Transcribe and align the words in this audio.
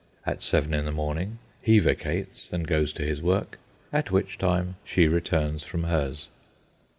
At 0.25 0.41
seven 0.41 0.73
in 0.73 0.85
the 0.85 0.91
morning 0.91 1.37
he 1.61 1.77
vacates, 1.77 2.49
and 2.51 2.67
goes 2.67 2.91
to 2.93 3.03
his 3.03 3.21
work, 3.21 3.59
at 3.93 4.09
which 4.09 4.39
time 4.39 4.77
she 4.83 5.07
returns 5.07 5.61
from 5.61 5.83
hers. 5.83 6.27